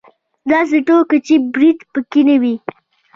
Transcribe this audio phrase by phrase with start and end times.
[0.49, 2.55] داسې ټوکې چې برید پکې وي.